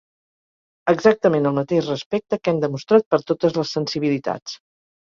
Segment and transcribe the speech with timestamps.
[0.93, 4.63] Exactament el mateix respecte que hem demostrat per totes les sensibilitats.